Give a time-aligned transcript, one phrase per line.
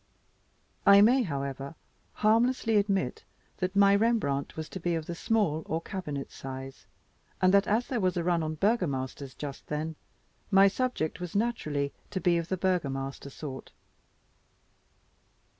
[0.83, 1.75] I may, however,
[2.13, 3.23] harmlessly admit
[3.57, 6.87] that my Rembrandt was to be of the small or cabinet size,
[7.39, 9.95] and that, as there was a run on Burgomasters just then,
[10.49, 13.71] my subject was naturally to be of the Burgomaster sort.